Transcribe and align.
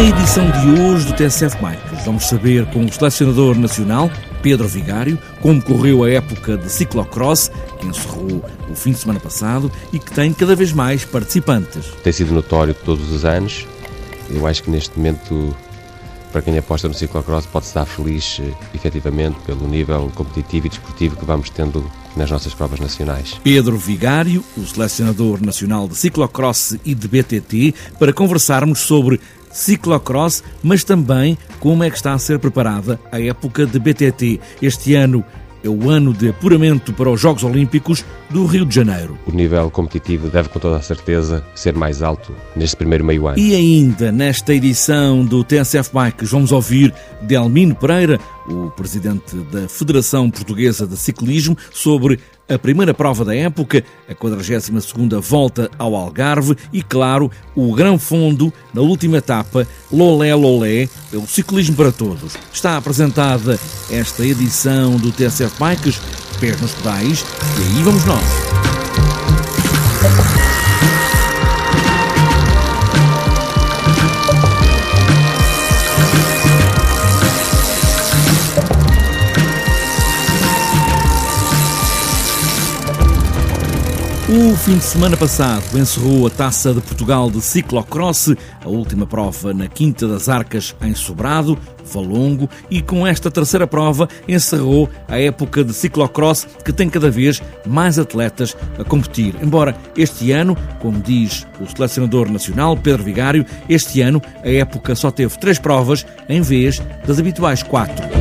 edição 0.00 0.48
de 0.48 0.80
hoje 0.80 1.06
do 1.06 1.12
TSF 1.12 1.56
Bikes. 1.60 2.04
Vamos 2.04 2.28
saber 2.28 2.64
com 2.66 2.84
o 2.84 2.92
selecionador 2.92 3.58
nacional, 3.58 4.08
Pedro 4.40 4.68
Vigário, 4.68 5.18
como 5.40 5.60
correu 5.60 6.04
a 6.04 6.10
época 6.10 6.56
de 6.56 6.70
ciclocross, 6.70 7.50
que 7.80 7.86
encerrou 7.86 8.44
o 8.70 8.76
fim 8.76 8.92
de 8.92 8.98
semana 8.98 9.18
passado 9.18 9.72
e 9.92 9.98
que 9.98 10.12
tem 10.12 10.32
cada 10.32 10.54
vez 10.54 10.72
mais 10.72 11.04
participantes. 11.04 11.86
Tem 12.04 12.12
sido 12.12 12.32
notório 12.32 12.74
todos 12.74 13.10
os 13.10 13.24
anos. 13.24 13.66
Eu 14.30 14.46
acho 14.46 14.62
que 14.62 14.70
neste 14.70 14.96
momento, 14.96 15.56
para 16.30 16.42
quem 16.42 16.56
aposta 16.56 16.86
no 16.86 16.94
ciclocross, 16.94 17.46
pode 17.46 17.66
estar 17.66 17.84
feliz, 17.84 18.40
eh, 18.40 18.52
efetivamente, 18.72 19.36
pelo 19.44 19.66
nível 19.66 20.12
competitivo 20.14 20.66
e 20.66 20.70
desportivo 20.70 21.16
que 21.16 21.24
vamos 21.24 21.50
tendo 21.50 21.84
nas 22.16 22.30
nossas 22.30 22.54
provas 22.54 22.78
nacionais. 22.78 23.40
Pedro 23.42 23.76
Vigário, 23.76 24.44
o 24.56 24.64
selecionador 24.64 25.40
nacional 25.40 25.88
de 25.88 25.96
ciclocross 25.96 26.76
e 26.84 26.94
de 26.94 27.08
BTT, 27.08 27.74
para 27.98 28.12
conversarmos 28.12 28.80
sobre 28.80 29.20
ciclocross, 29.50 30.42
mas 30.62 30.84
também 30.84 31.36
como 31.60 31.84
é 31.84 31.90
que 31.90 31.96
está 31.96 32.12
a 32.12 32.18
ser 32.18 32.38
preparada 32.38 32.98
a 33.10 33.20
época 33.20 33.66
de 33.66 33.78
BTT. 33.78 34.40
Este 34.62 34.94
ano 34.94 35.24
é 35.62 35.68
o 35.68 35.90
ano 35.90 36.12
de 36.12 36.28
apuramento 36.28 36.92
para 36.92 37.10
os 37.10 37.20
Jogos 37.20 37.42
Olímpicos 37.42 38.04
do 38.30 38.46
Rio 38.46 38.64
de 38.64 38.74
Janeiro. 38.74 39.18
O 39.26 39.32
nível 39.32 39.70
competitivo 39.70 40.28
deve, 40.28 40.48
com 40.48 40.58
toda 40.58 40.76
a 40.76 40.82
certeza, 40.82 41.44
ser 41.54 41.74
mais 41.74 42.02
alto 42.02 42.32
neste 42.54 42.76
primeiro 42.76 43.04
meio 43.04 43.26
ano. 43.26 43.38
E 43.38 43.54
ainda 43.54 44.12
nesta 44.12 44.54
edição 44.54 45.24
do 45.24 45.42
TSF 45.42 45.90
Bikes 45.92 46.30
vamos 46.30 46.52
ouvir 46.52 46.94
Delmino 47.22 47.74
Pereira, 47.74 48.20
o 48.48 48.70
presidente 48.70 49.36
da 49.36 49.68
Federação 49.68 50.30
Portuguesa 50.30 50.86
de 50.86 50.96
Ciclismo, 50.96 51.56
sobre 51.70 52.18
a 52.48 52.58
primeira 52.58 52.94
prova 52.94 53.24
da 53.24 53.34
época, 53.34 53.84
a 54.08 54.14
42ª 54.14 55.20
volta 55.20 55.70
ao 55.78 55.94
Algarve 55.94 56.56
e, 56.72 56.82
claro, 56.82 57.30
o 57.54 57.74
Grão 57.74 57.98
Fundo 57.98 58.52
na 58.72 58.80
última 58.80 59.18
etapa, 59.18 59.66
Lolé 59.92 60.34
Lolé, 60.34 60.88
o 61.12 61.26
ciclismo 61.26 61.76
para 61.76 61.92
todos. 61.92 62.34
Está 62.52 62.76
apresentada 62.76 63.58
esta 63.90 64.24
edição 64.24 64.96
do 64.96 65.12
TSF 65.12 65.54
Bikes, 65.58 66.00
pés 66.40 66.60
nos 66.60 66.72
pedais, 66.72 67.24
e 67.58 67.76
aí 67.76 67.82
vamos 67.82 68.04
nós. 68.06 68.67
O 84.30 84.54
fim 84.54 84.76
de 84.76 84.84
semana 84.84 85.16
passado 85.16 85.64
encerrou 85.78 86.26
a 86.26 86.30
Taça 86.30 86.74
de 86.74 86.82
Portugal 86.82 87.30
de 87.30 87.40
Ciclocross, 87.40 88.34
a 88.62 88.68
última 88.68 89.06
prova 89.06 89.54
na 89.54 89.66
Quinta 89.68 90.06
das 90.06 90.28
Arcas, 90.28 90.76
em 90.82 90.94
Sobrado, 90.94 91.58
Valongo, 91.90 92.46
e 92.70 92.82
com 92.82 93.06
esta 93.06 93.30
terceira 93.30 93.66
prova 93.66 94.06
encerrou 94.28 94.90
a 95.08 95.18
época 95.18 95.64
de 95.64 95.72
ciclocross 95.72 96.46
que 96.62 96.74
tem 96.74 96.90
cada 96.90 97.10
vez 97.10 97.40
mais 97.66 97.98
atletas 97.98 98.54
a 98.78 98.84
competir. 98.84 99.34
Embora 99.40 99.74
este 99.96 100.30
ano, 100.30 100.54
como 100.78 101.00
diz 101.00 101.46
o 101.58 101.66
selecionador 101.66 102.30
nacional 102.30 102.76
Pedro 102.76 103.04
Vigário, 103.04 103.46
este 103.66 104.02
ano 104.02 104.20
a 104.44 104.50
época 104.50 104.94
só 104.94 105.10
teve 105.10 105.38
três 105.38 105.58
provas 105.58 106.04
em 106.28 106.42
vez 106.42 106.82
das 107.06 107.18
habituais 107.18 107.62
quatro. 107.62 108.17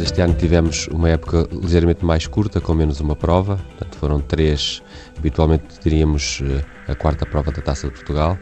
Este 0.00 0.20
ano 0.20 0.34
tivemos 0.34 0.86
uma 0.88 1.08
época 1.10 1.46
ligeiramente 1.52 2.04
mais 2.04 2.26
curta, 2.26 2.60
com 2.60 2.72
menos 2.72 3.00
uma 3.00 3.14
prova, 3.14 3.56
portanto 3.56 3.96
foram 3.96 4.20
três, 4.20 4.82
habitualmente 5.18 5.78
teríamos 5.80 6.42
eh, 6.42 6.64
a 6.90 6.94
quarta 6.94 7.26
prova 7.26 7.52
da 7.52 7.60
Taça 7.60 7.88
de 7.88 7.94
Portugal. 7.94 8.38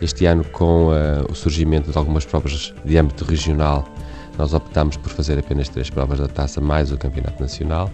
Este 0.00 0.26
ano, 0.26 0.44
com 0.44 0.88
uh, 0.88 1.30
o 1.30 1.34
surgimento 1.34 1.90
de 1.90 1.96
algumas 1.96 2.24
provas 2.24 2.74
de 2.84 2.98
âmbito 2.98 3.24
regional, 3.24 3.88
nós 4.36 4.52
optámos 4.52 4.96
por 4.96 5.10
fazer 5.10 5.38
apenas 5.38 5.68
três 5.68 5.88
provas 5.88 6.18
da 6.18 6.28
Taça 6.28 6.60
mais 6.60 6.90
o 6.92 6.98
Campeonato 6.98 7.40
Nacional. 7.40 7.90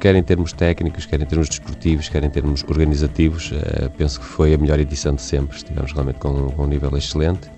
Quer 0.00 0.14
em 0.14 0.22
termos 0.22 0.52
técnicos, 0.52 1.06
quer 1.06 1.20
em 1.20 1.26
termos 1.26 1.48
desportivos, 1.48 2.08
quer 2.08 2.22
em 2.22 2.30
termos 2.30 2.62
organizativos, 2.64 3.50
uh, 3.52 3.90
penso 3.96 4.20
que 4.20 4.26
foi 4.26 4.54
a 4.54 4.58
melhor 4.58 4.78
edição 4.78 5.14
de 5.14 5.22
sempre. 5.22 5.56
Estivemos 5.56 5.92
realmente 5.92 6.18
com, 6.18 6.50
com 6.50 6.64
um 6.64 6.68
nível 6.68 6.96
excelente, 6.96 7.50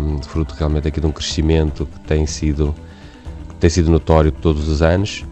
um, 0.00 0.22
fruto 0.22 0.54
realmente 0.54 0.88
aqui 0.88 1.00
de 1.00 1.06
um 1.06 1.12
crescimento 1.12 1.86
que 1.86 2.00
tem 2.00 2.26
sido 2.26 2.74
tem 3.62 3.70
sido 3.70 3.92
notório 3.92 4.32
todos 4.32 4.68
os 4.68 4.82
anos 4.82 5.24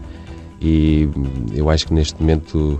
e 0.61 1.09
eu 1.53 1.69
acho 1.69 1.85
que 1.85 1.93
neste 1.93 2.17
momento 2.17 2.79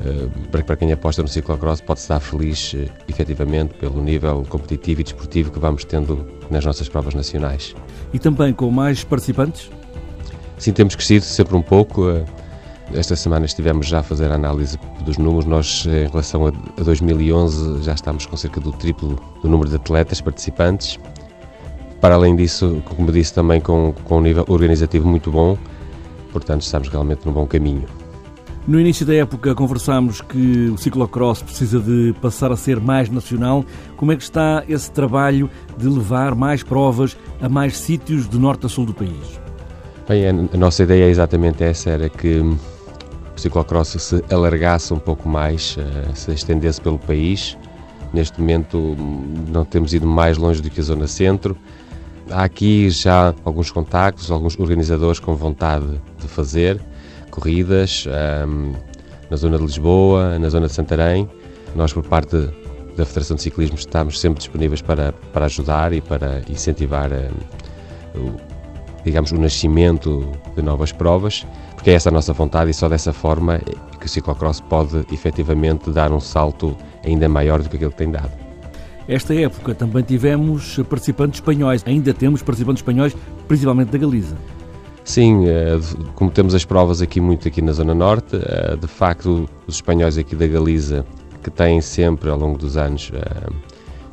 eh, 0.00 0.28
para 0.62 0.76
quem 0.76 0.92
aposta 0.92 1.20
no 1.22 1.26
ciclocross 1.26 1.80
pode 1.80 1.98
estar 1.98 2.20
feliz 2.20 2.76
eh, 2.76 2.86
efetivamente 3.08 3.74
pelo 3.74 4.00
nível 4.00 4.46
competitivo 4.48 5.00
e 5.00 5.02
desportivo 5.02 5.50
que 5.50 5.58
vamos 5.58 5.84
tendo 5.84 6.24
nas 6.48 6.64
nossas 6.64 6.88
provas 6.88 7.14
nacionais. 7.14 7.74
E 8.12 8.18
também 8.20 8.52
com 8.52 8.70
mais 8.70 9.02
participantes? 9.02 9.68
Sim, 10.56 10.72
temos 10.72 10.94
crescido 10.94 11.24
sempre 11.24 11.56
um 11.56 11.62
pouco. 11.62 12.08
Eh, 12.08 12.24
esta 12.94 13.16
semana 13.16 13.46
estivemos 13.46 13.88
já 13.88 13.98
a 13.98 14.02
fazer 14.04 14.30
a 14.30 14.36
análise 14.36 14.78
dos 15.04 15.18
números. 15.18 15.46
Nós, 15.46 15.84
em 15.84 16.06
relação 16.06 16.46
a 16.46 16.52
2011, 16.80 17.82
já 17.82 17.94
estamos 17.94 18.24
com 18.24 18.36
cerca 18.36 18.60
do 18.60 18.70
triplo 18.70 19.20
do 19.42 19.48
número 19.48 19.68
de 19.68 19.74
atletas 19.74 20.20
participantes 20.20 20.96
para 22.00 22.14
além 22.14 22.34
disso, 22.34 22.82
como 22.84 23.12
disse, 23.12 23.34
também 23.34 23.60
com, 23.60 23.94
com 24.04 24.18
um 24.18 24.20
nível 24.20 24.44
organizativo 24.48 25.06
muito 25.06 25.30
bom, 25.30 25.56
portanto 26.32 26.62
estamos 26.62 26.88
realmente 26.88 27.26
no 27.26 27.32
bom 27.32 27.46
caminho. 27.46 27.86
No 28.66 28.78
início 28.78 29.06
da 29.06 29.14
época 29.14 29.54
conversámos 29.54 30.20
que 30.20 30.68
o 30.68 30.78
ciclocross 30.78 31.42
precisa 31.42 31.80
de 31.80 32.14
passar 32.20 32.52
a 32.52 32.56
ser 32.56 32.78
mais 32.78 33.08
nacional. 33.08 33.64
Como 33.96 34.12
é 34.12 34.16
que 34.16 34.22
está 34.22 34.62
esse 34.68 34.90
trabalho 34.90 35.50
de 35.76 35.88
levar 35.88 36.34
mais 36.34 36.62
provas 36.62 37.16
a 37.40 37.48
mais 37.48 37.76
sítios 37.76 38.28
de 38.28 38.38
norte 38.38 38.66
a 38.66 38.68
sul 38.68 38.84
do 38.84 38.94
país? 38.94 39.40
Bem, 40.08 40.28
a 40.28 40.56
nossa 40.56 40.82
ideia 40.82 41.04
é 41.04 41.08
exatamente 41.08 41.64
essa, 41.64 41.90
era 41.90 42.08
que 42.08 42.38
o 42.38 42.58
ciclocross 43.34 43.96
se 43.98 44.22
alargasse 44.30 44.92
um 44.92 44.98
pouco 44.98 45.28
mais, 45.28 45.76
eh, 45.78 46.14
se 46.14 46.30
estendesse 46.32 46.80
pelo 46.80 46.98
país. 46.98 47.56
Neste 48.12 48.40
momento 48.40 48.96
não 49.48 49.64
temos 49.64 49.94
ido 49.94 50.06
mais 50.06 50.36
longe 50.36 50.60
do 50.60 50.68
que 50.68 50.80
a 50.80 50.82
zona 50.82 51.06
centro, 51.06 51.56
Há 52.30 52.44
aqui 52.44 52.88
já 52.90 53.34
alguns 53.44 53.72
contactos, 53.72 54.30
alguns 54.30 54.58
organizadores 54.58 55.18
com 55.18 55.34
vontade 55.34 56.00
de 56.20 56.28
fazer 56.28 56.80
corridas 57.30 58.06
um, 58.46 58.72
na 59.28 59.36
zona 59.36 59.58
de 59.58 59.64
Lisboa, 59.64 60.38
na 60.38 60.48
zona 60.48 60.68
de 60.68 60.72
Santarém. 60.72 61.28
Nós, 61.74 61.92
por 61.92 62.04
parte 62.04 62.36
da 62.96 63.04
Federação 63.04 63.36
de 63.36 63.42
Ciclismo, 63.42 63.76
estamos 63.76 64.20
sempre 64.20 64.38
disponíveis 64.38 64.80
para, 64.80 65.12
para 65.32 65.46
ajudar 65.46 65.92
e 65.92 66.00
para 66.00 66.42
incentivar, 66.48 67.10
um, 67.12 68.20
o, 68.20 68.36
digamos, 69.04 69.32
o 69.32 69.38
nascimento 69.38 70.30
de 70.54 70.62
novas 70.62 70.92
provas, 70.92 71.44
porque 71.74 71.90
é 71.90 71.94
essa 71.94 72.10
a 72.10 72.12
nossa 72.12 72.32
vontade 72.32 72.70
e 72.70 72.74
só 72.74 72.88
dessa 72.88 73.12
forma 73.12 73.60
que 73.98 74.06
o 74.06 74.08
ciclocross 74.08 74.60
pode 74.60 75.04
efetivamente 75.12 75.90
dar 75.90 76.12
um 76.12 76.20
salto 76.20 76.76
ainda 77.04 77.28
maior 77.28 77.60
do 77.60 77.68
que 77.68 77.76
aquele 77.76 77.90
que 77.90 77.96
tem 77.96 78.10
dado. 78.10 78.49
Esta 79.08 79.34
época 79.34 79.74
também 79.74 80.02
tivemos 80.02 80.78
participantes 80.88 81.38
espanhóis, 81.38 81.82
ainda 81.86 82.14
temos 82.14 82.42
participantes 82.42 82.80
espanhóis, 82.80 83.16
principalmente 83.48 83.90
da 83.90 83.98
Galiza. 83.98 84.36
Sim, 85.04 85.48
eh, 85.48 85.78
como 86.14 86.30
temos 86.30 86.54
as 86.54 86.64
provas 86.64 87.02
aqui 87.02 87.20
muito 87.20 87.48
aqui 87.48 87.60
na 87.60 87.72
Zona 87.72 87.94
Norte, 87.94 88.36
eh, 88.36 88.76
de 88.76 88.86
facto 88.86 89.48
os 89.66 89.76
espanhóis 89.76 90.16
aqui 90.16 90.36
da 90.36 90.46
Galiza, 90.46 91.04
que 91.42 91.50
têm 91.50 91.80
sempre 91.80 92.30
ao 92.30 92.38
longo 92.38 92.58
dos 92.58 92.76
anos 92.76 93.10
eh, 93.12 93.48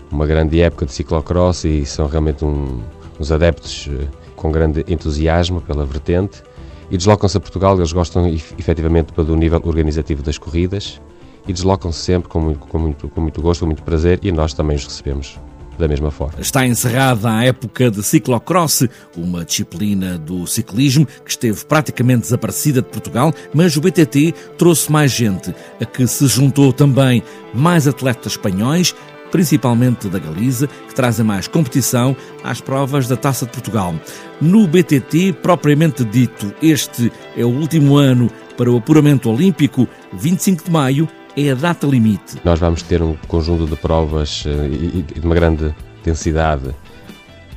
uma 0.09 0.25
grande 0.25 0.59
época 0.61 0.85
de 0.85 0.93
ciclocross 0.93 1.65
e 1.65 1.85
são 1.85 2.07
realmente 2.07 2.43
um, 2.43 2.81
uns 3.19 3.31
adeptos 3.31 3.89
com 4.35 4.51
grande 4.51 4.85
entusiasmo 4.87 5.61
pela 5.61 5.85
vertente 5.85 6.41
e 6.89 6.97
deslocam-se 6.97 7.35
a 7.35 7.39
Portugal, 7.39 7.77
eles 7.77 7.91
gostam 7.91 8.25
efetivamente 8.27 9.13
do 9.13 9.35
nível 9.35 9.61
organizativo 9.65 10.23
das 10.23 10.37
corridas 10.37 11.01
e 11.47 11.53
deslocam-se 11.53 11.99
sempre 11.99 12.29
com 12.29 12.39
muito, 12.39 12.59
com, 12.59 12.77
muito, 12.77 13.07
com 13.09 13.21
muito 13.21 13.41
gosto, 13.41 13.61
com 13.61 13.65
muito 13.67 13.83
prazer 13.83 14.19
e 14.21 14.31
nós 14.31 14.53
também 14.53 14.75
os 14.75 14.85
recebemos 14.85 15.39
da 15.77 15.87
mesma 15.87 16.11
forma. 16.11 16.39
Está 16.39 16.65
encerrada 16.65 17.29
a 17.31 17.45
época 17.45 17.91
de 17.91 18.01
ciclocross, 18.03 18.87
uma 19.15 19.45
disciplina 19.45 20.17
do 20.17 20.47
ciclismo 20.47 21.05
que 21.05 21.29
esteve 21.29 21.63
praticamente 21.65 22.21
desaparecida 22.21 22.81
de 22.81 22.89
Portugal, 22.89 23.33
mas 23.53 23.77
o 23.77 23.81
BTT 23.81 24.33
trouxe 24.57 24.91
mais 24.91 25.11
gente, 25.11 25.53
a 25.79 25.85
que 25.85 26.07
se 26.07 26.27
juntou 26.27 26.73
também 26.73 27.23
mais 27.53 27.87
atletas 27.87 28.33
espanhóis, 28.33 28.95
principalmente 29.31 30.07
da 30.07 30.19
Galiza, 30.19 30.67
que 30.67 30.95
trazem 30.95 31.25
mais 31.25 31.47
competição 31.47 32.15
às 32.43 32.61
provas 32.61 33.07
da 33.07 33.17
Taça 33.17 33.45
de 33.45 33.51
Portugal. 33.51 33.93
No 34.41 34.67
BTT, 34.67 35.33
propriamente 35.41 36.03
dito, 36.03 36.53
este 36.61 37.11
é 37.35 37.43
o 37.43 37.49
último 37.49 37.97
ano 37.97 38.31
para 38.55 38.71
o 38.71 38.77
apuramento 38.77 39.29
olímpico, 39.29 39.87
25 40.13 40.63
de 40.63 40.71
maio, 40.71 41.07
é 41.37 41.51
a 41.51 41.55
data 41.55 41.85
limite? 41.85 42.37
Nós 42.43 42.59
vamos 42.59 42.81
ter 42.81 43.01
um 43.01 43.15
conjunto 43.27 43.67
de 43.67 43.75
provas 43.75 44.43
eh, 44.47 44.67
e 44.67 45.19
de 45.19 45.25
uma 45.25 45.35
grande 45.35 45.73
densidade 46.03 46.73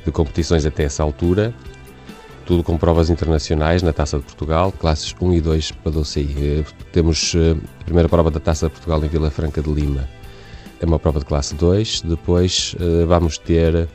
de 0.05 0.11
competições 0.11 0.67
até 0.67 0.83
essa 0.83 1.01
altura, 1.01 1.51
tudo 2.45 2.63
com 2.63 2.77
provas 2.77 3.09
internacionais 3.09 3.81
na 3.81 3.91
Taça 3.91 4.17
de 4.17 4.23
Portugal, 4.23 4.71
classes 4.71 5.15
1 5.19 5.33
e 5.33 5.41
2 5.41 5.71
para 5.71 5.97
o 5.97 6.05
CI. 6.05 6.35
Eh, 6.37 6.63
temos 6.91 7.33
eh, 7.33 7.55
a 7.79 7.83
primeira 7.83 8.07
prova 8.07 8.29
da 8.29 8.39
Taça 8.39 8.67
de 8.67 8.73
Portugal 8.73 9.03
em 9.03 9.07
Vila 9.07 9.31
Franca 9.31 9.63
de 9.63 9.71
Lima, 9.71 10.07
é 10.79 10.85
uma 10.85 10.99
prova 10.99 11.17
de 11.19 11.25
classe 11.25 11.55
2. 11.55 12.01
Depois 12.01 12.75
vamos 13.07 13.37
ter 13.37 13.87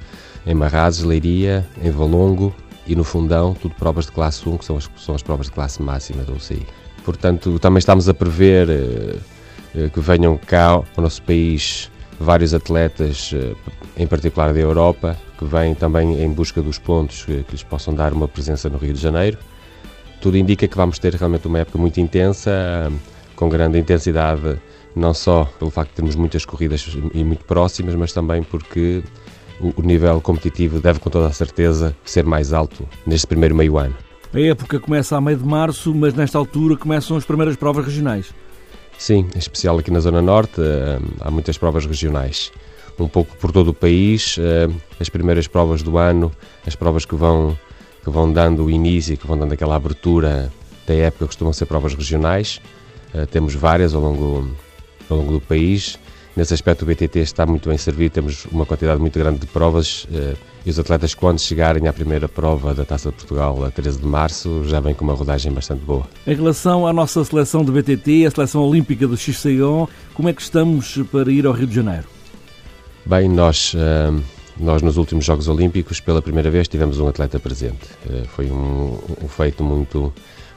em 0.46 0.54
Marrazes, 0.54 1.02
Leiria, 1.02 1.66
em 1.82 1.90
Valongo 1.90 2.54
e 2.86 2.94
no 2.94 3.02
Fundão, 3.02 3.54
tudo 3.54 3.74
provas 3.74 4.06
de 4.06 4.12
classe 4.12 4.48
1, 4.48 4.56
que 4.56 4.64
são 4.64 4.76
as, 4.76 4.88
são 4.96 5.16
as 5.16 5.22
provas 5.22 5.46
de 5.46 5.52
classe 5.52 5.82
máxima 5.82 6.22
da 6.22 6.32
UCI. 6.32 6.64
Portanto, 7.04 7.58
também 7.58 7.80
estamos 7.80 8.08
a 8.08 8.14
prever 8.14 8.68
que 9.92 10.00
venham 10.00 10.38
cá 10.38 10.68
ao 10.68 10.84
nosso 10.98 11.22
país 11.22 11.90
vários 12.18 12.54
atletas, 12.54 13.34
em 13.96 14.06
particular 14.06 14.52
da 14.52 14.60
Europa, 14.60 15.16
que 15.38 15.44
vêm 15.44 15.74
também 15.74 16.22
em 16.22 16.30
busca 16.30 16.62
dos 16.62 16.78
pontos 16.78 17.24
que, 17.24 17.44
lhes 17.50 17.62
possam 17.62 17.94
dar 17.94 18.12
uma 18.12 18.26
presença 18.26 18.68
no 18.68 18.78
Rio 18.78 18.92
de 18.92 19.00
Janeiro. 19.00 19.38
Tudo 20.20 20.36
indica 20.36 20.66
que 20.66 20.76
vamos 20.76 20.98
ter 20.98 21.14
realmente 21.14 21.46
uma 21.46 21.58
época 21.58 21.78
muito 21.78 22.00
intensa, 22.00 22.90
com 23.34 23.48
grande 23.48 23.78
intensidade, 23.78 24.58
não 24.94 25.12
só 25.12 25.44
pelo 25.58 25.70
facto 25.70 25.90
de 25.90 25.96
termos 25.96 26.16
muitas 26.16 26.44
corridas 26.44 26.96
e 27.12 27.22
muito 27.22 27.44
próximas, 27.44 27.94
mas 27.94 28.12
também 28.12 28.42
porque 28.42 29.02
o 29.60 29.82
nível 29.82 30.20
competitivo 30.20 30.80
deve 30.80 31.00
com 31.00 31.10
toda 31.10 31.26
a 31.26 31.32
certeza 31.32 31.94
ser 32.04 32.24
mais 32.24 32.52
alto 32.52 32.88
neste 33.06 33.26
primeiro 33.26 33.54
meio 33.54 33.76
ano. 33.78 33.94
A 34.32 34.40
época 34.40 34.80
começa 34.80 35.16
a 35.16 35.20
meio 35.20 35.38
de 35.38 35.44
março, 35.44 35.94
mas 35.94 36.14
nesta 36.14 36.36
altura 36.36 36.76
começam 36.76 37.16
as 37.16 37.24
primeiras 37.24 37.56
provas 37.56 37.84
regionais. 37.84 38.34
Sim, 38.98 39.28
em 39.34 39.38
especial 39.38 39.78
aqui 39.78 39.90
na 39.90 40.00
Zona 40.00 40.22
Norte, 40.22 40.60
eh, 40.60 40.98
há 41.20 41.30
muitas 41.30 41.58
provas 41.58 41.84
regionais. 41.84 42.50
Um 42.98 43.06
pouco 43.06 43.36
por 43.36 43.52
todo 43.52 43.68
o 43.68 43.74
país, 43.74 44.36
eh, 44.38 44.68
as 44.98 45.08
primeiras 45.08 45.46
provas 45.46 45.82
do 45.82 45.98
ano, 45.98 46.32
as 46.66 46.74
provas 46.74 47.04
que 47.04 47.14
vão, 47.14 47.56
que 48.02 48.08
vão 48.10 48.32
dando 48.32 48.70
início, 48.70 49.16
que 49.16 49.26
vão 49.26 49.38
dando 49.38 49.52
aquela 49.52 49.76
abertura 49.76 50.50
da 50.86 50.94
época, 50.94 51.26
costumam 51.26 51.52
ser 51.52 51.66
provas 51.66 51.94
regionais. 51.94 52.60
Eh, 53.12 53.26
temos 53.26 53.54
várias 53.54 53.94
ao 53.94 54.00
longo, 54.00 54.48
ao 55.10 55.18
longo 55.18 55.32
do 55.32 55.40
país. 55.40 55.98
Nesse 56.36 56.52
aspecto, 56.52 56.82
o 56.82 56.86
BTT 56.86 57.20
está 57.20 57.46
muito 57.46 57.70
bem 57.70 57.78
servido, 57.78 58.12
temos 58.12 58.44
uma 58.52 58.66
quantidade 58.66 59.00
muito 59.00 59.18
grande 59.18 59.38
de 59.38 59.46
provas 59.46 60.06
eh, 60.12 60.34
e 60.66 60.68
os 60.68 60.78
atletas, 60.78 61.14
quando 61.14 61.40
chegarem 61.40 61.88
à 61.88 61.92
primeira 61.94 62.28
prova 62.28 62.74
da 62.74 62.84
Taça 62.84 63.08
de 63.08 63.16
Portugal, 63.16 63.64
a 63.64 63.70
13 63.70 64.00
de 64.00 64.06
março, 64.06 64.62
já 64.66 64.78
vêm 64.78 64.92
com 64.92 65.02
uma 65.02 65.14
rodagem 65.14 65.50
bastante 65.50 65.82
boa. 65.82 66.06
Em 66.26 66.34
relação 66.34 66.86
à 66.86 66.92
nossa 66.92 67.24
seleção 67.24 67.64
de 67.64 67.72
BTT, 67.72 68.26
a 68.26 68.30
seleção 68.30 68.62
olímpica 68.62 69.08
do 69.08 69.16
XCO, 69.16 69.88
como 70.12 70.28
é 70.28 70.34
que 70.34 70.42
estamos 70.42 70.98
para 71.10 71.32
ir 71.32 71.46
ao 71.46 71.54
Rio 71.54 71.68
de 71.68 71.74
Janeiro? 71.74 72.04
Bem, 73.06 73.30
nós, 73.30 73.72
eh, 73.74 74.12
nós 74.58 74.82
nos 74.82 74.98
últimos 74.98 75.24
Jogos 75.24 75.48
Olímpicos, 75.48 76.00
pela 76.00 76.20
primeira 76.20 76.50
vez, 76.50 76.68
tivemos 76.68 77.00
um 77.00 77.08
atleta 77.08 77.40
presente. 77.40 77.88
Foi 78.28 78.50
um, 78.50 78.98
um 79.24 79.28
feito 79.28 79.64
muito 79.64 80.12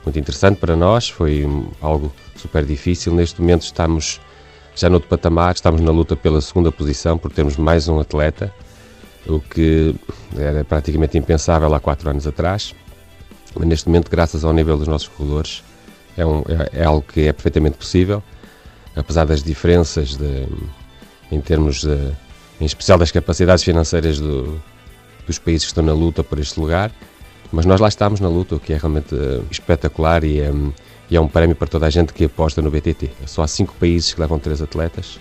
muito 0.05 0.17
interessante 0.17 0.57
para 0.57 0.75
nós, 0.75 1.09
foi 1.09 1.45
algo 1.81 2.11
super 2.35 2.65
difícil. 2.65 3.13
Neste 3.13 3.41
momento 3.41 3.63
estamos 3.63 4.19
já 4.79 4.89
no 4.89 4.95
outro 4.95 5.09
patamar, 5.09 5.53
estamos 5.55 5.81
na 5.81 5.91
luta 5.91 6.15
pela 6.15 6.39
segunda 6.39 6.71
posição 6.71 7.17
por 7.17 7.31
termos 7.31 7.57
mais 7.57 7.89
um 7.89 7.99
atleta, 7.99 8.53
o 9.27 9.39
que 9.39 9.93
era 10.37 10.63
praticamente 10.63 11.17
impensável 11.17 11.73
há 11.73 11.79
quatro 11.79 12.09
anos 12.09 12.25
atrás. 12.25 12.73
Mas 13.55 13.67
neste 13.67 13.87
momento, 13.87 14.09
graças 14.09 14.45
ao 14.45 14.53
nível 14.53 14.77
dos 14.77 14.87
nossos 14.87 15.09
corredores, 15.09 15.63
é, 16.15 16.25
um, 16.25 16.39
é, 16.47 16.81
é 16.81 16.85
algo 16.85 17.01
que 17.01 17.27
é 17.27 17.33
perfeitamente 17.33 17.77
possível, 17.77 18.23
apesar 18.95 19.25
das 19.25 19.43
diferenças 19.43 20.15
de, 20.15 20.47
em 21.29 21.41
termos 21.41 21.81
de, 21.81 22.13
em 22.61 22.65
especial 22.65 22.97
das 22.97 23.11
capacidades 23.11 23.63
financeiras 23.63 24.17
do, 24.17 24.61
dos 25.27 25.37
países 25.37 25.63
que 25.63 25.71
estão 25.71 25.83
na 25.83 25.93
luta 25.93 26.23
por 26.23 26.39
este 26.39 26.57
lugar. 26.57 26.89
Mas 27.51 27.65
nós 27.65 27.81
lá 27.81 27.89
estamos 27.89 28.21
na 28.21 28.29
luta, 28.29 28.55
o 28.55 28.59
que 28.59 28.71
é 28.71 28.77
realmente 28.77 29.13
uh, 29.13 29.45
espetacular 29.51 30.23
e, 30.23 30.41
um, 30.49 30.71
e, 31.09 31.15
é 31.15 31.21
um 31.21 31.27
prémio 31.27 31.55
para 31.55 31.67
toda 31.67 31.87
a 31.87 31.89
gente 31.89 32.13
que 32.13 32.25
aposta 32.25 32.61
no 32.61 32.69
BTT. 32.69 33.09
Só 33.25 33.41
há 33.41 33.47
cinco 33.47 33.73
países 33.79 34.13
que 34.13 34.19
levam 34.19 34.39
três 34.39 34.61
atletas, 34.61 35.19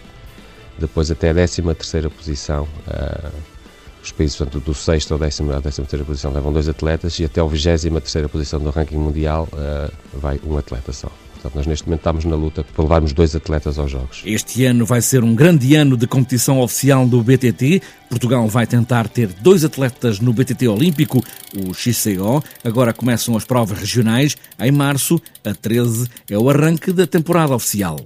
depois 0.79 1.11
até 1.11 1.31
a 1.31 1.35
13 1.35 1.63
terceira 1.63 2.11
posição. 2.11 2.69
Uh, 2.87 3.33
os 4.03 4.13
países 4.13 4.37
portanto, 4.37 4.61
do 4.65 4.75
sexto 4.75 5.13
ao 5.13 5.19
décimo, 5.19 5.53
à 5.53 5.61
décima 5.61 5.87
terceira 5.87 6.05
posição 6.05 6.33
levam 6.33 6.53
dois 6.53 6.69
atletas 6.69 7.19
e 7.19 7.25
até 7.25 7.41
a 7.41 7.45
vigésima 7.45 8.01
terceira 8.01 8.29
posição 8.29 8.61
do 8.61 8.71
ranking 8.71 8.97
mundial 8.97 9.49
uh, 9.53 9.93
vai 10.13 10.41
um 10.45 10.57
atleta 10.57 10.93
só. 10.93 11.11
Portanto, 11.39 11.55
nós 11.55 11.67
neste 11.67 11.87
momento 11.87 12.01
estamos 12.01 12.25
na 12.25 12.35
luta 12.35 12.65
para 12.65 12.83
levarmos 12.83 13.13
dois 13.13 13.35
atletas 13.35 13.79
aos 13.79 13.91
Jogos. 13.91 14.23
Este 14.25 14.65
ano 14.65 14.85
vai 14.85 15.01
ser 15.01 15.23
um 15.23 15.35
grande 15.35 15.75
ano 15.77 15.97
de 15.97 16.07
competição 16.07 16.61
oficial 16.61 17.07
do 17.07 17.23
BTT. 17.23 17.81
Portugal 18.11 18.47
vai 18.49 18.67
tentar 18.67 19.09
ter 19.09 19.29
dois 19.29 19.65
atletas 19.65 20.19
no 20.19 20.33
BTT 20.33 20.67
Olímpico, 20.67 21.23
o 21.57 21.73
XCO. 21.73 22.43
Agora 22.65 22.93
começam 22.93 23.37
as 23.37 23.45
provas 23.45 23.79
regionais. 23.79 24.37
Em 24.59 24.73
março, 24.73 25.21
a 25.45 25.55
13, 25.55 26.09
é 26.29 26.37
o 26.37 26.51
arranque 26.51 26.93
da 26.93 27.07
temporada 27.07 27.55
oficial. 27.55 27.99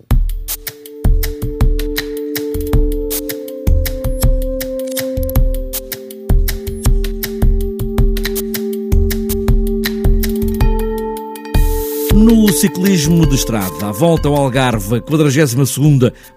No 12.23 12.53
ciclismo 12.53 13.27
de 13.27 13.35
estrada, 13.35 13.89
a 13.89 13.91
volta 13.91 14.29
ao 14.29 14.37
Algarve, 14.37 14.99
a 14.99 15.01
42 15.01 15.57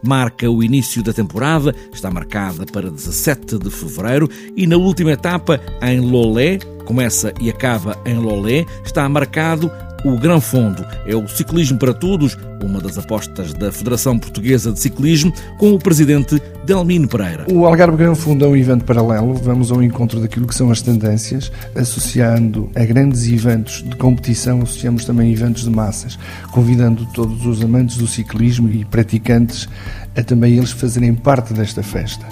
marca 0.02 0.50
o 0.50 0.64
início 0.64 1.04
da 1.04 1.14
temporada, 1.14 1.76
está 1.94 2.10
marcada 2.10 2.66
para 2.66 2.90
17 2.90 3.60
de 3.60 3.70
fevereiro. 3.70 4.28
E 4.56 4.66
na 4.66 4.78
última 4.78 5.12
etapa, 5.12 5.62
em 5.84 6.00
Lolé, 6.00 6.58
começa 6.86 7.32
e 7.40 7.52
acaba 7.52 7.96
em 8.04 8.18
Lolé, 8.18 8.66
está 8.84 9.08
marcado 9.08 9.70
o 10.06 10.20
Gran 10.20 10.40
Fundo 10.40 10.86
é 11.08 11.16
o 11.16 11.28
ciclismo 11.28 11.80
para 11.80 11.92
todos, 11.92 12.38
uma 12.64 12.80
das 12.80 12.96
apostas 12.96 13.56
da 13.56 13.72
Federação 13.72 14.20
Portuguesa 14.20 14.72
de 14.72 14.80
Ciclismo, 14.80 15.34
com 15.58 15.74
o 15.74 15.80
presidente 15.80 16.40
Delmino 16.64 17.08
Pereira. 17.08 17.48
O 17.52 17.66
Algarve 17.66 17.98
Gran 17.98 18.14
Fundo 18.14 18.46
é 18.46 18.48
um 18.48 18.56
evento 18.56 18.86
paralelo, 18.86 19.34
vamos 19.34 19.72
ao 19.72 19.82
encontro 19.82 20.20
daquilo 20.20 20.46
que 20.46 20.54
são 20.54 20.70
as 20.70 20.80
tendências, 20.80 21.52
associando 21.74 22.70
a 22.76 22.86
grandes 22.86 23.28
eventos 23.28 23.82
de 23.82 23.96
competição, 23.96 24.62
associamos 24.62 25.06
também 25.06 25.34
eventos 25.34 25.64
de 25.64 25.72
massas, 25.72 26.20
convidando 26.52 27.08
todos 27.08 27.44
os 27.44 27.64
amantes 27.64 27.98
do 27.98 28.06
ciclismo 28.06 28.70
e 28.70 28.86
praticantes 28.86 29.68
a 30.16 30.24
também 30.24 30.56
eles 30.56 30.72
fazerem 30.72 31.14
parte 31.14 31.54
desta 31.54 31.84
festa. 31.84 32.26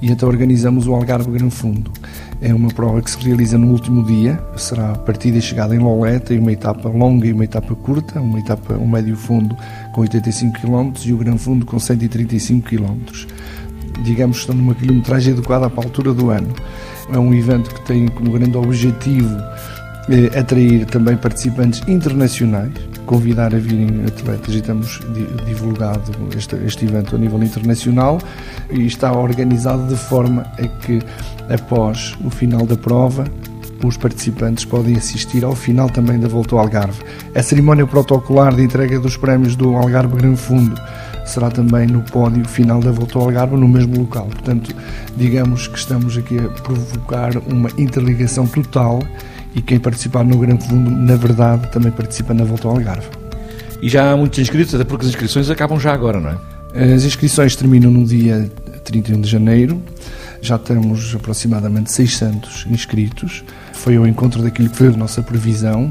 E 0.00 0.10
então 0.10 0.28
organizamos 0.28 0.86
o 0.86 0.94
Algarve 0.94 1.30
Gran 1.32 1.50
Fundo. 1.50 1.90
É 2.46 2.54
uma 2.54 2.68
prova 2.68 3.02
que 3.02 3.10
se 3.10 3.18
realiza 3.18 3.58
no 3.58 3.72
último 3.72 4.04
dia, 4.04 4.40
será 4.56 4.94
partida 4.94 5.36
e 5.36 5.42
chegada 5.42 5.74
em 5.74 5.80
Loleta, 5.80 6.32
e 6.32 6.38
uma 6.38 6.52
etapa 6.52 6.88
longa 6.88 7.26
e 7.26 7.32
uma 7.32 7.42
etapa 7.42 7.74
curta, 7.74 8.20
uma 8.20 8.38
etapa, 8.38 8.74
um 8.74 8.86
médio 8.86 9.16
fundo 9.16 9.56
com 9.92 10.02
85 10.02 10.60
km 10.60 10.92
e 11.04 11.12
o 11.12 11.16
Gran 11.16 11.36
Fundo 11.38 11.66
com 11.66 11.76
135 11.76 12.68
km. 12.68 12.98
Digamos 14.04 14.36
que 14.36 14.42
estão 14.42 14.54
numa 14.54 14.76
quilometragem 14.76 15.32
adequada 15.32 15.68
para 15.68 15.82
a 15.82 15.86
altura 15.86 16.14
do 16.14 16.30
ano. 16.30 16.54
É 17.12 17.18
um 17.18 17.34
evento 17.34 17.74
que 17.74 17.84
tem 17.84 18.06
como 18.06 18.30
grande 18.30 18.56
objetivo 18.56 19.36
eh, 20.08 20.38
atrair 20.38 20.86
também 20.86 21.16
participantes 21.16 21.82
internacionais, 21.88 22.72
convidar 23.06 23.54
a 23.54 23.58
virem 23.58 24.04
atletas 24.06 24.54
e 24.54 24.60
temos 24.60 25.00
divulgado 25.46 26.12
este, 26.36 26.56
este 26.64 26.84
evento 26.84 27.16
a 27.16 27.18
nível 27.18 27.42
internacional 27.42 28.18
e 28.70 28.86
está 28.86 29.12
organizado 29.12 29.86
de 29.86 29.96
forma 29.96 30.42
a 30.58 30.66
que 30.66 31.00
após 31.48 32.16
o 32.24 32.30
final 32.30 32.66
da 32.66 32.76
prova 32.76 33.24
os 33.84 33.96
participantes 33.96 34.64
podem 34.64 34.96
assistir 34.96 35.44
ao 35.44 35.54
final 35.54 35.90
também 35.90 36.18
da 36.18 36.28
Volta 36.28 36.54
ao 36.54 36.60
Algarve. 36.60 37.02
A 37.34 37.42
cerimónia 37.42 37.86
protocolar 37.86 38.54
de 38.54 38.62
entrega 38.62 38.98
dos 38.98 39.16
prémios 39.16 39.54
do 39.54 39.76
Algarve 39.76 40.16
Gran 40.16 40.36
Fundo 40.36 40.80
será 41.26 41.50
também 41.50 41.86
no 41.86 42.02
pódio 42.02 42.44
final 42.46 42.80
da 42.80 42.90
Volta 42.92 43.18
ao 43.18 43.24
Algarve, 43.24 43.56
no 43.56 43.68
mesmo 43.68 43.98
local. 43.98 44.26
Portanto, 44.26 44.74
digamos 45.16 45.66
que 45.66 45.78
estamos 45.78 46.16
aqui 46.16 46.38
a 46.38 46.48
provocar 46.62 47.36
uma 47.48 47.68
interligação 47.76 48.46
total 48.46 49.00
e 49.56 49.62
quem 49.62 49.80
participar 49.80 50.22
no 50.22 50.36
Gran 50.38 50.58
Fundo, 50.58 50.90
na 50.90 51.16
verdade, 51.16 51.72
também 51.72 51.90
participa 51.90 52.34
na 52.34 52.44
Volta 52.44 52.68
ao 52.68 52.74
Algarve. 52.74 53.08
E 53.80 53.88
já 53.88 54.12
há 54.12 54.16
muitos 54.16 54.38
inscritos, 54.38 54.74
até 54.74 54.84
porque 54.84 55.06
as 55.06 55.08
inscrições 55.08 55.48
acabam 55.48 55.80
já 55.80 55.94
agora, 55.94 56.20
não 56.20 56.30
é? 56.30 56.94
As 56.94 57.04
inscrições 57.04 57.56
terminam 57.56 57.90
no 57.90 58.04
dia 58.04 58.50
31 58.84 59.22
de 59.22 59.30
janeiro. 59.30 59.82
Já 60.42 60.58
temos 60.58 61.14
aproximadamente 61.14 61.90
600 61.90 62.66
inscritos. 62.70 63.42
Foi 63.72 63.96
ao 63.96 64.06
encontro 64.06 64.42
daquilo 64.42 64.68
que 64.68 64.76
foi 64.76 64.88
a 64.88 64.90
nossa 64.90 65.22
previsão 65.22 65.90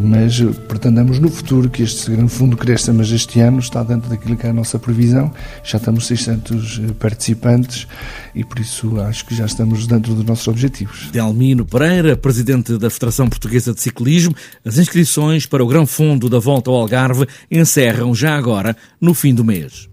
mas 0.00 0.40
pretendemos 0.68 1.18
no 1.18 1.28
futuro 1.28 1.68
que 1.68 1.82
este 1.82 2.10
grande 2.10 2.30
fundo 2.30 2.56
cresça, 2.56 2.92
mas 2.92 3.10
este 3.10 3.40
ano 3.40 3.58
está 3.58 3.82
dentro 3.82 4.08
daquilo 4.08 4.36
que 4.36 4.46
é 4.46 4.50
a 4.50 4.52
nossa 4.52 4.78
previsão, 4.78 5.32
já 5.62 5.78
estamos 5.78 6.06
600 6.06 6.80
eh, 6.80 6.92
participantes 6.98 7.86
e 8.34 8.44
por 8.44 8.58
isso 8.58 9.00
acho 9.00 9.24
que 9.26 9.34
já 9.34 9.46
estamos 9.46 9.86
dentro 9.86 10.14
dos 10.14 10.24
nossos 10.24 10.48
objetivos. 10.48 11.10
Delmino 11.12 11.64
Pereira, 11.64 12.16
presidente 12.16 12.76
da 12.78 12.90
Federação 12.90 13.28
Portuguesa 13.28 13.72
de 13.72 13.80
Ciclismo, 13.80 14.34
as 14.64 14.78
inscrições 14.78 15.46
para 15.46 15.62
o 15.62 15.66
Grão 15.66 15.86
Fundo 15.86 16.28
da 16.28 16.38
Volta 16.38 16.70
ao 16.70 16.76
Algarve 16.76 17.26
encerram 17.50 18.14
já 18.14 18.36
agora 18.36 18.76
no 19.00 19.14
fim 19.14 19.34
do 19.34 19.44
mês. 19.44 19.88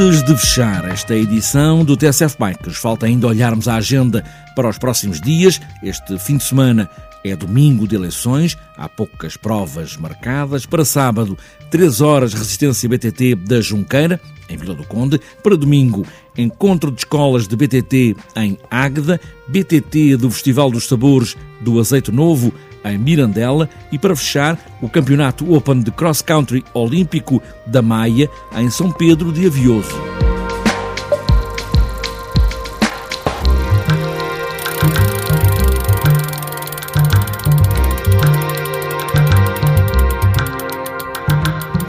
Antes 0.00 0.22
de 0.22 0.36
fechar 0.36 0.88
esta 0.88 1.16
edição 1.16 1.84
do 1.84 1.96
TSF 1.96 2.36
Bikes, 2.38 2.76
falta 2.76 3.06
ainda 3.06 3.26
olharmos 3.26 3.66
a 3.66 3.74
agenda 3.74 4.24
para 4.54 4.68
os 4.68 4.78
próximos 4.78 5.20
dias. 5.20 5.60
Este 5.82 6.16
fim 6.20 6.36
de 6.36 6.44
semana 6.44 6.88
É 7.24 7.34
domingo 7.34 7.86
de 7.88 7.96
eleições, 7.96 8.56
há 8.76 8.88
poucas 8.88 9.36
provas 9.36 9.96
marcadas. 9.96 10.64
Para 10.64 10.84
sábado, 10.84 11.36
3 11.68 12.00
horas 12.00 12.32
resistência 12.32 12.88
BTT 12.88 13.34
da 13.34 13.60
Junqueira, 13.60 14.20
em 14.48 14.56
Vila 14.56 14.72
do 14.72 14.84
Conde. 14.84 15.20
Para 15.42 15.56
domingo, 15.56 16.06
encontro 16.36 16.92
de 16.92 16.98
escolas 16.98 17.48
de 17.48 17.56
BTT 17.56 18.16
em 18.36 18.56
Águeda, 18.70 19.20
BTT 19.48 20.16
do 20.16 20.30
Festival 20.30 20.70
dos 20.70 20.86
Sabores 20.86 21.36
do 21.60 21.80
Azeite 21.80 22.12
Novo, 22.12 22.54
em 22.84 22.98
Mirandela. 22.98 23.68
E 23.90 23.98
para 23.98 24.16
fechar, 24.16 24.58
o 24.80 24.88
Campeonato 24.88 25.52
Open 25.54 25.80
de 25.80 25.90
Cross 25.90 26.22
Country 26.22 26.64
Olímpico 26.74 27.42
da 27.66 27.82
Maia, 27.82 28.30
em 28.56 28.70
São 28.70 28.90
Pedro 28.90 29.32
de 29.32 29.46
Avioso. 29.46 29.94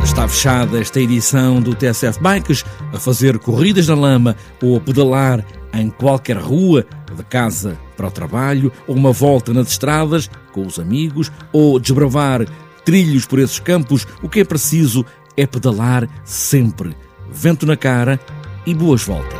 Está 0.04 0.28
fechada 0.28 0.80
esta 0.80 1.00
edição 1.00 1.62
do 1.62 1.74
TSF 1.74 2.20
Bikes 2.22 2.66
a 2.94 3.00
fazer 3.00 3.40
corridas 3.40 3.88
na 3.88 3.96
lama 3.96 4.36
ou 4.62 4.78
a 4.78 4.82
pedalar 4.82 5.46
em 5.74 5.90
qualquer 5.90 6.38
rua, 6.38 6.86
de 7.16 7.24
casa 7.24 7.78
para 8.00 8.08
o 8.08 8.12
trabalho, 8.12 8.72
ou 8.88 8.96
uma 8.96 9.12
volta 9.12 9.54
nas 9.54 9.68
estradas 9.68 10.30
com 10.54 10.66
os 10.66 10.80
amigos, 10.80 11.30
ou 11.52 11.78
desbravar 11.78 12.46
trilhos 12.86 13.26
por 13.26 13.40
esses 13.40 13.60
campos. 13.60 14.08
O 14.24 14.30
que 14.30 14.40
é 14.40 14.46
preciso 14.46 15.06
é 15.36 15.46
pedalar 15.46 16.08
sempre, 16.24 16.96
vento 17.30 17.66
na 17.66 17.76
cara 17.76 18.18
e 18.66 18.74
boas 18.74 19.04
voltas. 19.04 19.38